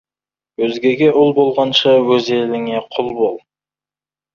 [0.67, 3.41] Өзгеге ұл болғанша, өз еліңе құл бол.